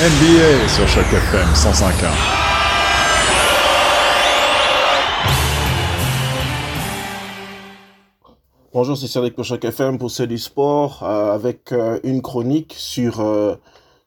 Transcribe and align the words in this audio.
NBA 0.00 0.68
sur 0.68 0.86
Choc 0.86 1.06
FM 1.12 1.48
105.1. 1.54 2.06
Bonjour, 8.72 8.96
c'est 8.96 9.08
Cédric 9.08 9.34
pour 9.34 9.44
Choc 9.44 9.64
FM 9.64 9.98
pour 9.98 10.12
du 10.12 10.38
sport 10.38 11.02
euh, 11.02 11.34
avec 11.34 11.72
euh, 11.72 11.98
une 12.04 12.22
chronique 12.22 12.76
sur, 12.78 13.18
euh, 13.18 13.56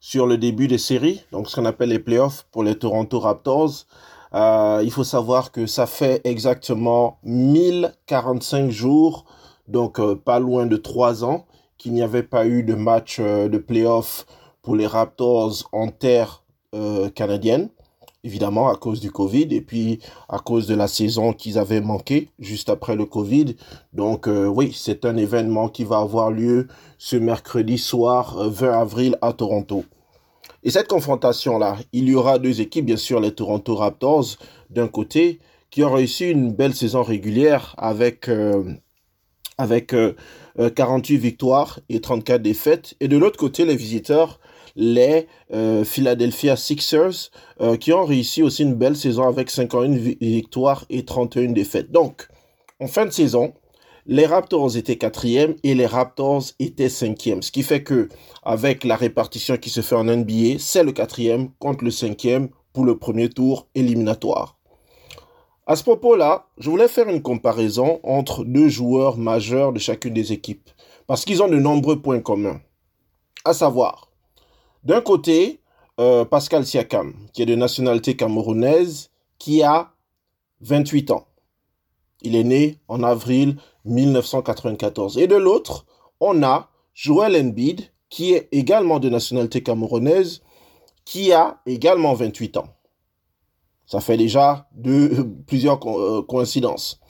sur 0.00 0.26
le 0.26 0.38
début 0.38 0.66
des 0.66 0.78
séries, 0.78 1.26
donc 1.30 1.50
ce 1.50 1.56
qu'on 1.56 1.66
appelle 1.66 1.90
les 1.90 1.98
playoffs 1.98 2.46
pour 2.52 2.64
les 2.64 2.76
Toronto 2.76 3.20
Raptors. 3.20 3.84
il 4.32 4.90
faut 4.90 5.04
savoir 5.04 5.52
que 5.52 5.66
ça 5.66 5.84
fait 5.84 6.22
exactement 6.24 7.18
1045 7.24 8.70
jours, 8.70 9.26
donc 9.68 10.00
pas 10.24 10.38
loin 10.38 10.64
de 10.64 10.78
3 10.78 11.22
ans, 11.22 11.44
qu'il 11.76 11.92
n'y 11.92 12.00
avait 12.00 12.22
pas 12.22 12.46
eu 12.46 12.62
de 12.62 12.74
match 12.74 13.20
de 13.20 13.58
playoffs 13.58 14.24
pour 14.62 14.76
les 14.76 14.86
Raptors 14.86 15.68
en 15.72 15.88
terre 15.88 16.44
euh, 16.74 17.10
canadienne, 17.10 17.68
évidemment 18.24 18.68
à 18.68 18.76
cause 18.76 19.00
du 19.00 19.10
Covid 19.10 19.48
et 19.50 19.60
puis 19.60 19.98
à 20.28 20.38
cause 20.38 20.66
de 20.68 20.74
la 20.74 20.86
saison 20.86 21.32
qu'ils 21.32 21.58
avaient 21.58 21.80
manqué 21.80 22.30
juste 22.38 22.70
après 22.70 22.94
le 22.94 23.04
Covid. 23.04 23.56
Donc 23.92 24.28
euh, 24.28 24.46
oui, 24.46 24.72
c'est 24.74 25.04
un 25.04 25.16
événement 25.16 25.68
qui 25.68 25.84
va 25.84 25.98
avoir 25.98 26.30
lieu 26.30 26.68
ce 26.96 27.16
mercredi 27.16 27.76
soir 27.76 28.48
20 28.48 28.66
euh, 28.66 28.72
avril 28.72 29.18
à 29.20 29.32
Toronto. 29.32 29.84
Et 30.62 30.70
cette 30.70 30.88
confrontation-là, 30.88 31.76
il 31.92 32.08
y 32.08 32.14
aura 32.14 32.38
deux 32.38 32.60
équipes, 32.60 32.86
bien 32.86 32.96
sûr 32.96 33.18
les 33.18 33.34
Toronto 33.34 33.74
Raptors 33.74 34.36
d'un 34.70 34.86
côté, 34.86 35.40
qui 35.70 35.82
ont 35.82 35.92
réussi 35.92 36.30
une 36.30 36.52
belle 36.52 36.74
saison 36.74 37.02
régulière 37.02 37.74
avec, 37.78 38.30
avec 39.58 39.94
48 40.76 41.16
victoires 41.16 41.80
et 41.88 42.00
34 42.00 42.42
défaites. 42.42 42.94
Et 43.00 43.08
de 43.08 43.16
l'autre 43.16 43.38
côté, 43.38 43.64
les 43.64 43.74
visiteurs 43.74 44.38
les 44.76 45.26
euh, 45.52 45.84
Philadelphia 45.84 46.56
Sixers, 46.56 47.30
euh, 47.60 47.76
qui 47.76 47.92
ont 47.92 48.04
réussi 48.04 48.42
aussi 48.42 48.62
une 48.62 48.74
belle 48.74 48.96
saison 48.96 49.26
avec 49.26 49.50
51 49.50 49.90
victoires 50.20 50.84
et 50.90 51.04
31 51.04 51.52
défaites. 51.52 51.90
Donc, 51.90 52.28
en 52.80 52.86
fin 52.86 53.06
de 53.06 53.10
saison, 53.10 53.52
les 54.06 54.26
Raptors 54.26 54.76
étaient 54.76 54.96
quatrième 54.96 55.54
et 55.62 55.74
les 55.74 55.86
Raptors 55.86 56.42
étaient 56.58 56.88
cinquième. 56.88 57.42
Ce 57.42 57.52
qui 57.52 57.62
fait 57.62 57.82
que, 57.82 58.08
avec 58.42 58.82
la 58.84 58.96
répartition 58.96 59.56
qui 59.56 59.70
se 59.70 59.80
fait 59.80 59.94
en 59.94 60.04
NBA, 60.04 60.58
c'est 60.58 60.82
le 60.82 60.92
quatrième 60.92 61.50
contre 61.58 61.84
le 61.84 61.90
cinquième 61.90 62.48
pour 62.72 62.84
le 62.84 62.98
premier 62.98 63.28
tour 63.28 63.68
éliminatoire. 63.74 64.58
À 65.66 65.76
ce 65.76 65.84
propos-là, 65.84 66.46
je 66.58 66.68
voulais 66.68 66.88
faire 66.88 67.08
une 67.08 67.22
comparaison 67.22 68.00
entre 68.02 68.44
deux 68.44 68.68
joueurs 68.68 69.16
majeurs 69.16 69.72
de 69.72 69.78
chacune 69.78 70.14
des 70.14 70.32
équipes, 70.32 70.68
parce 71.06 71.24
qu'ils 71.24 71.42
ont 71.42 71.48
de 71.48 71.58
nombreux 71.58 72.02
points 72.02 72.20
communs. 72.20 72.60
À 73.44 73.54
savoir, 73.54 74.08
d'un 74.84 75.00
côté, 75.00 75.60
euh, 76.00 76.24
Pascal 76.24 76.66
Siakam, 76.66 77.14
qui 77.32 77.42
est 77.42 77.46
de 77.46 77.54
nationalité 77.54 78.16
camerounaise, 78.16 79.10
qui 79.38 79.62
a 79.62 79.92
28 80.60 81.10
ans. 81.10 81.26
Il 82.22 82.36
est 82.36 82.44
né 82.44 82.78
en 82.88 83.02
avril 83.02 83.56
1994. 83.84 85.18
Et 85.18 85.26
de 85.26 85.36
l'autre, 85.36 85.86
on 86.20 86.42
a 86.42 86.70
Joel 86.94 87.36
Embiid, 87.36 87.90
qui 88.08 88.34
est 88.34 88.48
également 88.52 89.00
de 89.00 89.08
nationalité 89.08 89.62
camerounaise, 89.62 90.42
qui 91.04 91.32
a 91.32 91.60
également 91.66 92.14
28 92.14 92.56
ans. 92.58 92.68
Ça 93.86 94.00
fait 94.00 94.16
déjà 94.16 94.68
plusieurs 95.46 95.80
euh, 95.86 96.22
coïncidences. 96.22 97.00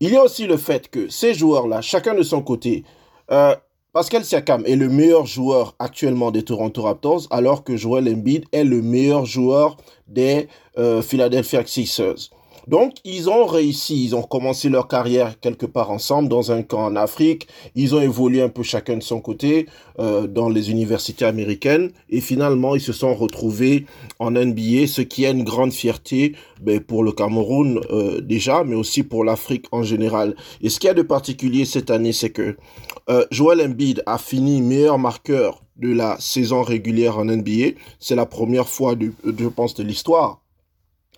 Il 0.00 0.10
y 0.10 0.16
a 0.16 0.22
aussi 0.22 0.46
le 0.46 0.56
fait 0.56 0.88
que 0.88 1.08
ces 1.08 1.34
joueurs-là, 1.34 1.80
chacun 1.80 2.14
de 2.14 2.22
son 2.22 2.42
côté, 2.42 2.84
euh, 3.30 3.54
Pascal 3.92 4.24
Siakam 4.24 4.64
est 4.64 4.76
le 4.76 4.88
meilleur 4.88 5.26
joueur 5.26 5.74
actuellement 5.78 6.30
des 6.30 6.42
Toronto 6.42 6.80
Raptors, 6.80 7.26
alors 7.30 7.62
que 7.62 7.76
Joel 7.76 8.08
Embiid 8.08 8.46
est 8.50 8.64
le 8.64 8.80
meilleur 8.80 9.26
joueur 9.26 9.76
des 10.08 10.48
euh, 10.78 11.02
Philadelphia 11.02 11.62
Sixers. 11.66 12.30
Donc, 12.68 12.94
ils 13.04 13.28
ont 13.28 13.44
réussi, 13.44 14.04
ils 14.04 14.14
ont 14.14 14.22
commencé 14.22 14.68
leur 14.68 14.88
carrière 14.88 15.38
quelque 15.40 15.66
part 15.66 15.90
ensemble, 15.90 16.28
dans 16.28 16.52
un 16.52 16.62
camp 16.62 16.84
en 16.84 16.96
Afrique. 16.96 17.48
Ils 17.74 17.94
ont 17.94 18.00
évolué 18.00 18.42
un 18.42 18.48
peu 18.48 18.62
chacun 18.62 18.96
de 18.96 19.02
son 19.02 19.20
côté 19.20 19.66
euh, 19.98 20.26
dans 20.26 20.48
les 20.48 20.70
universités 20.70 21.24
américaines. 21.24 21.90
Et 22.08 22.20
finalement, 22.20 22.74
ils 22.74 22.80
se 22.80 22.92
sont 22.92 23.14
retrouvés 23.14 23.86
en 24.18 24.30
NBA, 24.30 24.86
ce 24.86 25.02
qui 25.02 25.24
est 25.24 25.32
une 25.32 25.44
grande 25.44 25.72
fierté 25.72 26.34
ben, 26.60 26.80
pour 26.80 27.02
le 27.02 27.12
Cameroun 27.12 27.80
euh, 27.90 28.20
déjà, 28.20 28.64
mais 28.64 28.76
aussi 28.76 29.02
pour 29.02 29.24
l'Afrique 29.24 29.66
en 29.72 29.82
général. 29.82 30.36
Et 30.62 30.68
ce 30.68 30.78
qu'il 30.78 30.88
y 30.88 30.90
a 30.90 30.94
de 30.94 31.02
particulier 31.02 31.64
cette 31.64 31.90
année, 31.90 32.12
c'est 32.12 32.30
que 32.30 32.56
euh, 33.10 33.24
Joel 33.30 33.60
Embiid 33.60 34.02
a 34.06 34.18
fini 34.18 34.62
meilleur 34.62 34.98
marqueur 34.98 35.62
de 35.76 35.92
la 35.92 36.16
saison 36.20 36.62
régulière 36.62 37.18
en 37.18 37.24
NBA. 37.24 37.76
C'est 37.98 38.14
la 38.14 38.26
première 38.26 38.68
fois, 38.68 38.94
de, 38.94 39.12
je 39.24 39.48
pense, 39.48 39.74
de 39.74 39.82
l'histoire 39.82 40.41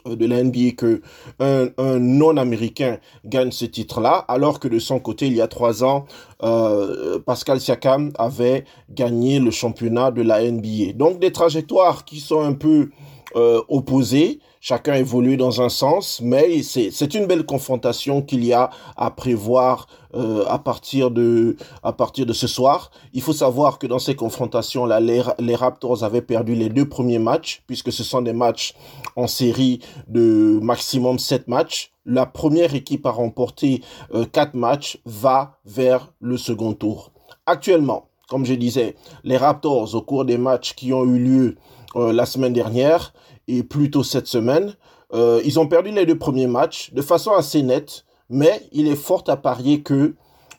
de 0.04 0.26
la 0.26 0.42
NBA 0.42 0.72
que 0.76 1.00
un, 1.40 1.98
non-américain 1.98 2.98
gagne 3.24 3.50
ce 3.50 3.64
titre-là, 3.64 4.24
alors 4.28 4.60
que 4.60 4.68
de 4.68 4.78
son 4.78 4.98
côté, 4.98 5.26
il 5.26 5.34
y 5.34 5.40
a 5.40 5.48
trois 5.48 5.82
ans, 5.82 6.04
euh, 6.42 7.18
Pascal 7.20 7.60
Siakam 7.60 8.12
avait 8.18 8.64
gagné 8.90 9.38
le 9.38 9.50
championnat 9.50 10.10
de 10.10 10.22
la 10.22 10.42
NBA. 10.42 10.92
Donc 10.94 11.20
des 11.20 11.32
trajectoires 11.32 12.04
qui 12.04 12.20
sont 12.20 12.42
un 12.42 12.52
peu 12.52 12.90
euh, 13.36 13.62
opposées, 13.68 14.40
chacun 14.60 14.94
évolue 14.94 15.36
dans 15.36 15.60
un 15.60 15.68
sens, 15.68 16.20
mais 16.22 16.62
c'est 16.62 17.14
une 17.14 17.26
belle 17.26 17.44
confrontation 17.44 18.22
qu'il 18.22 18.44
y 18.44 18.52
a 18.52 18.70
à 18.96 19.10
prévoir 19.10 19.86
euh, 20.14 20.44
à 20.48 20.58
partir 20.58 21.10
de 21.10 21.56
à 21.82 21.92
partir 21.92 22.24
de 22.26 22.32
ce 22.32 22.46
soir. 22.46 22.90
Il 23.12 23.20
faut 23.20 23.32
savoir 23.32 23.78
que 23.78 23.86
dans 23.86 23.98
ces 23.98 24.14
confrontations 24.14 24.86
là, 24.86 25.00
les, 25.00 25.22
les 25.38 25.54
Raptors 25.54 26.04
avaient 26.04 26.22
perdu 26.22 26.54
les 26.54 26.68
deux 26.68 26.88
premiers 26.88 27.18
matchs 27.18 27.62
puisque 27.66 27.92
ce 27.92 28.04
sont 28.04 28.22
des 28.22 28.32
matchs 28.32 28.74
en 29.16 29.26
série 29.26 29.80
de 30.08 30.58
maximum 30.62 31.18
7 31.18 31.48
matchs. 31.48 31.92
La 32.06 32.26
première 32.26 32.74
équipe 32.74 33.06
à 33.06 33.10
remporter 33.10 33.82
euh, 34.14 34.24
4 34.24 34.54
matchs 34.54 34.98
va 35.04 35.58
vers 35.64 36.12
le 36.20 36.36
second 36.36 36.74
tour. 36.74 37.10
Actuellement, 37.46 38.08
comme 38.34 38.44
je 38.44 38.54
disais, 38.54 38.96
les 39.22 39.36
Raptors 39.36 39.94
au 39.94 40.02
cours 40.02 40.24
des 40.24 40.38
matchs 40.38 40.74
qui 40.74 40.92
ont 40.92 41.04
eu 41.04 41.20
lieu 41.20 41.54
euh, 41.94 42.12
la 42.12 42.26
semaine 42.26 42.52
dernière 42.52 43.14
et 43.46 43.62
plutôt 43.62 44.02
cette 44.02 44.26
semaine. 44.26 44.74
Euh, 45.12 45.40
ils 45.44 45.60
ont 45.60 45.68
perdu 45.68 45.92
les 45.92 46.04
deux 46.04 46.18
premiers 46.18 46.48
matchs 46.48 46.92
de 46.92 47.00
façon 47.00 47.30
assez 47.30 47.62
nette, 47.62 48.04
mais 48.28 48.60
il 48.72 48.88
est 48.88 48.96
fort 48.96 49.22
à 49.28 49.36
parier 49.36 49.82
que 49.82 50.16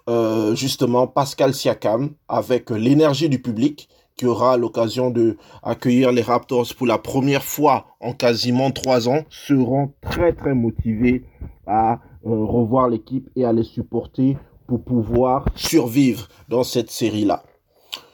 euh, 0.08 0.56
justement 0.56 1.06
Pascal 1.06 1.54
Siakam, 1.54 2.12
avec 2.30 2.70
l'énergie 2.70 3.28
du 3.28 3.42
public, 3.42 3.90
qui 4.16 4.26
aura 4.26 4.56
l'occasion 4.56 5.10
de 5.10 5.36
accueillir 5.62 6.14
les 6.14 6.22
Raptors 6.22 6.68
pour 6.78 6.88
la 6.88 6.98
première 6.98 7.44
fois 7.44 7.88
en 8.00 8.14
quasiment 8.14 8.72
trois 8.72 9.10
ans, 9.10 9.24
seront 9.30 9.92
très 10.00 10.32
très 10.32 10.56
motivés 10.56 11.26
à 11.68 12.00
revoir 12.24 12.88
l'équipe 12.88 13.30
et 13.36 13.44
à 13.44 13.52
les 13.52 13.66
supporter 13.66 14.38
pour 14.66 14.82
pouvoir 14.82 15.46
survivre 15.56 16.30
dans 16.48 16.64
cette 16.64 16.90
série-là. 16.90 17.44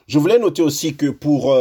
Je 0.08 0.20
voulais 0.20 0.40
noter 0.40 0.62
aussi 0.62 0.96
que 0.96 1.08
pour 1.08 1.56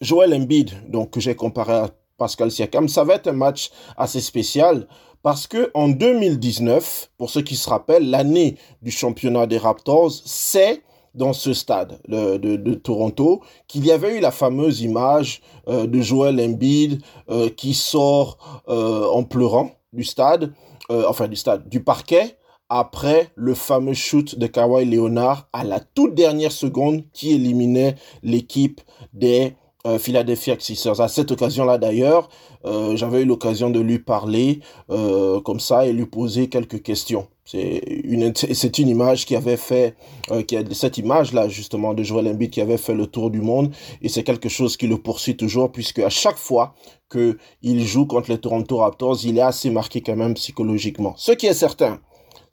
Joel 0.00 0.34
Embiid, 0.34 0.90
donc 0.90 1.10
que 1.10 1.20
j'ai 1.20 1.34
comparé 1.34 1.72
à 1.72 1.90
Pascal 2.16 2.50
Siakam. 2.50 2.88
Ça 2.88 3.04
va 3.04 3.14
être 3.14 3.28
un 3.28 3.32
match 3.32 3.70
assez 3.96 4.20
spécial 4.20 4.86
parce 5.22 5.46
que 5.46 5.70
en 5.74 5.88
2019, 5.88 7.10
pour 7.18 7.30
ceux 7.30 7.42
qui 7.42 7.56
se 7.56 7.68
rappellent, 7.68 8.10
l'année 8.10 8.56
du 8.82 8.90
championnat 8.90 9.46
des 9.46 9.58
Raptors, 9.58 10.12
c'est 10.24 10.82
dans 11.14 11.32
ce 11.32 11.54
stade 11.54 11.98
de, 12.08 12.74
Toronto 12.74 13.42
qu'il 13.66 13.86
y 13.86 13.90
avait 13.90 14.18
eu 14.18 14.20
la 14.20 14.30
fameuse 14.30 14.82
image 14.82 15.40
euh, 15.66 15.86
de 15.86 16.00
Joel 16.00 16.38
Embiid 16.40 17.00
euh, 17.30 17.48
qui 17.48 17.72
sort 17.72 18.62
euh, 18.68 19.06
en 19.06 19.24
pleurant 19.24 19.70
du 19.92 20.04
stade, 20.04 20.52
enfin 20.90 21.26
du 21.26 21.36
stade, 21.36 21.68
du 21.68 21.82
parquet 21.82 22.36
après 22.68 23.30
le 23.34 23.54
fameux 23.54 23.94
shoot 23.94 24.38
de 24.38 24.46
Kawhi 24.46 24.84
Leonard 24.84 25.48
à 25.52 25.64
la 25.64 25.80
toute 25.80 26.14
dernière 26.14 26.52
seconde 26.52 27.04
qui 27.12 27.32
éliminait 27.32 27.96
l'équipe 28.22 28.80
des 29.12 29.54
euh, 29.86 29.98
Philadelphia 29.98 30.56
Sixers. 30.58 31.00
À 31.00 31.06
cette 31.06 31.30
occasion-là 31.30 31.78
d'ailleurs, 31.78 32.28
euh, 32.64 32.96
j'avais 32.96 33.22
eu 33.22 33.24
l'occasion 33.24 33.70
de 33.70 33.78
lui 33.78 34.00
parler 34.00 34.60
euh, 34.90 35.40
comme 35.40 35.60
ça 35.60 35.86
et 35.86 35.92
lui 35.92 36.06
poser 36.06 36.48
quelques 36.48 36.82
questions. 36.82 37.28
C'est 37.44 37.80
une 38.02 38.32
c'est 38.34 38.78
une 38.80 38.88
image 38.88 39.24
qui 39.24 39.36
avait 39.36 39.56
fait 39.56 39.94
a 40.28 40.40
cette 40.72 40.98
image 40.98 41.32
là 41.32 41.46
justement 41.46 41.94
de 41.94 42.02
Joel 42.02 42.26
Embiid 42.26 42.50
qui 42.50 42.60
avait 42.60 42.76
fait 42.76 42.94
le 42.94 43.06
tour 43.06 43.30
du 43.30 43.40
monde 43.40 43.72
et 44.02 44.08
c'est 44.08 44.24
quelque 44.24 44.48
chose 44.48 44.76
qui 44.76 44.88
le 44.88 44.98
poursuit 44.98 45.36
toujours 45.36 45.70
puisque 45.70 46.00
à 46.00 46.10
chaque 46.10 46.38
fois 46.38 46.74
que 47.08 47.38
il 47.62 47.86
joue 47.86 48.06
contre 48.06 48.32
les 48.32 48.38
Toronto 48.38 48.78
Raptors, 48.78 49.18
il 49.24 49.38
est 49.38 49.42
assez 49.42 49.70
marqué 49.70 50.00
quand 50.00 50.16
même 50.16 50.34
psychologiquement. 50.34 51.14
Ce 51.16 51.30
qui 51.30 51.46
est 51.46 51.54
certain, 51.54 52.00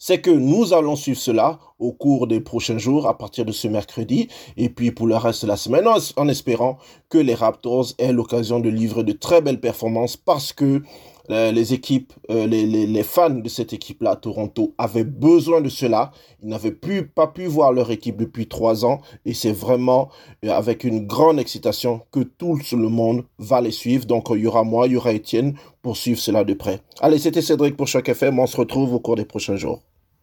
c'est 0.05 0.19
que 0.19 0.31
nous 0.31 0.73
allons 0.73 0.97
suivre 0.97 1.17
cela 1.17 1.59
au 1.79 1.93
cours 1.93 2.27
des 2.27 2.41
prochains 2.41 2.77
jours 2.77 3.07
à 3.07 3.17
partir 3.17 3.45
de 3.45 3.53
ce 3.53 3.69
mercredi 3.69 4.27
et 4.57 4.67
puis 4.67 4.91
pour 4.91 5.07
le 5.07 5.15
reste 5.15 5.43
de 5.43 5.47
la 5.47 5.55
semaine 5.55 5.87
en 5.87 6.27
espérant 6.27 6.77
que 7.07 7.17
les 7.17 7.33
Raptors 7.33 7.93
aient 7.99 8.11
l'occasion 8.11 8.59
de 8.59 8.67
livrer 8.67 9.05
de 9.05 9.13
très 9.13 9.41
belles 9.41 9.61
performances 9.61 10.17
parce 10.17 10.51
que 10.51 10.81
euh, 11.29 11.53
les 11.53 11.73
équipes, 11.73 12.11
euh, 12.29 12.47
les, 12.47 13.03
fans 13.03 13.29
de 13.29 13.47
cette 13.47 13.71
équipe-là, 13.71 14.17
Toronto, 14.17 14.73
avaient 14.77 15.05
besoin 15.05 15.61
de 15.61 15.69
cela. 15.69 16.11
Ils 16.41 16.49
n'avaient 16.49 16.77
pas 17.15 17.27
pu 17.27 17.45
voir 17.45 17.71
leur 17.71 17.89
équipe 17.89 18.17
depuis 18.17 18.47
trois 18.49 18.83
ans 18.83 18.99
et 19.25 19.33
c'est 19.33 19.53
vraiment 19.53 20.09
euh, 20.43 20.49
avec 20.49 20.83
une 20.83 21.07
grande 21.07 21.39
excitation 21.39 22.01
que 22.11 22.19
tout 22.19 22.59
le 22.73 22.89
monde 22.89 23.23
va 23.39 23.61
les 23.61 23.71
suivre. 23.71 24.05
Donc 24.05 24.27
il 24.31 24.41
y 24.41 24.47
aura 24.47 24.65
moi, 24.65 24.87
il 24.87 24.93
y 24.93 24.97
aura 24.97 25.13
Étienne 25.13 25.55
pour 25.81 25.95
suivre 25.95 26.19
cela 26.19 26.43
de 26.43 26.53
près. 26.53 26.81
Allez, 26.99 27.19
c'était 27.19 27.41
Cédric 27.41 27.77
pour 27.77 27.87
chaque 27.87 28.09
FM. 28.09 28.37
On 28.39 28.47
se 28.47 28.57
retrouve 28.57 28.93
au 28.93 28.99
cours 28.99 29.15
des 29.15 29.23
prochains 29.23 29.55
jours. 29.55 29.79